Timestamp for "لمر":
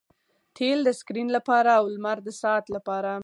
1.95-2.17